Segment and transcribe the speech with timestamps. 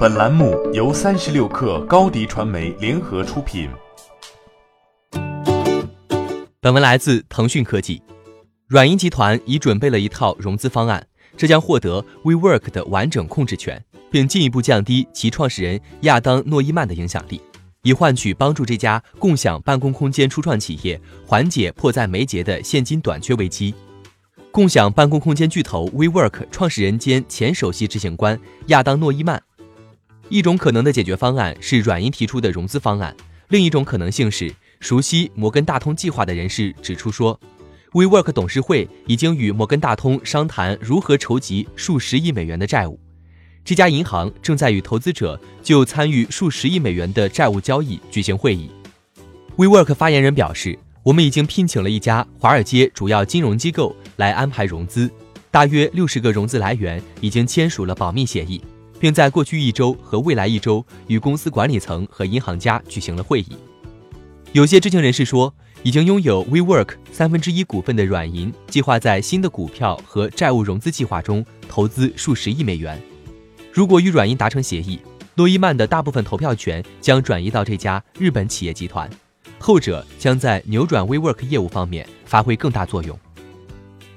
[0.00, 3.68] 本栏目由三十六氪高低传媒联合出品。
[6.58, 8.00] 本文来自腾讯科技。
[8.66, 17.38] 软银集团已准备了一套融资方案，这将获得 WeWork 的完整控制权，并进一步降低其创始人亚当·诺伊曼的影响力，
[17.82, 23.74] 以换取帮助这家共享办公空间初创企业缓解迫在眉睫的现金短缺危机。
[24.50, 29.42] 共享办公空间巨头 WeWork 创始人兼前首席执行官亚当·诺伊曼。
[30.30, 33.14] 一种可能的解决方案是软银提出的融资方案，
[33.48, 37.38] 另一种可能性是，熟悉摩根大通计划的人士指出说
[37.90, 43.00] ，WeWork 董事会已经与摩根大通商谈如何筹集数十亿美元的债务，
[43.64, 48.70] 这家银行正在与投资者就参与数十亿美元的债务交易举行会议。
[49.56, 55.10] WeWork 发言人表示，我们已经聘请了一家华尔街主要金融机构来安排融资，
[55.50, 58.62] 大约六十个融资来源已经签署了保密协议。
[59.00, 63.56] 并在过去一周和未来一周与公司管理层和银行家举行了会议。
[64.52, 73.00] 有些知情人士说，已经拥有 WeWork 三分之一股份的软银计划在新的股票和债务融资计划中投资数十亿美元。
[73.72, 75.00] 如果与软银达成协议，
[75.36, 79.08] 诺伊曼的大部分投票权将转移到这家日本企业集团，
[79.58, 83.18] 后者将在扭转 WeWork 业务方面发挥更大作用。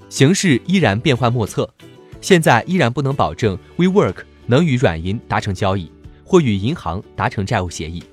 [0.09, 1.69] 形势依然变幻莫测，
[2.19, 4.15] 现在依然不能保证 WeWork。
[4.45, 5.89] 能与软银达成交易，
[6.25, 8.03] 或与银行达成债务协议，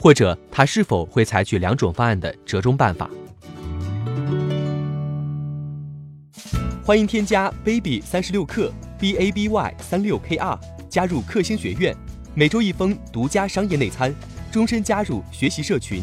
[0.00, 3.08] 或者他是否会采取两种方案的折中办法？
[6.84, 11.94] 欢迎添加 baby 三十六克 b a b y 三六 k r 加入克星学院，
[12.34, 14.12] 每周一封独家商业内参，
[14.50, 16.02] 终身加入学习社群，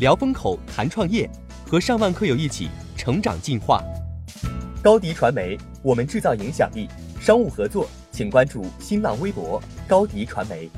[0.00, 1.30] 聊风口谈创业，
[1.66, 3.82] 和上万课友一起成长进化。
[4.82, 6.88] 高迪传媒，我们制造影响力。
[7.20, 7.88] 商务合作。
[8.14, 10.70] 请关注新浪微博高迪传媒。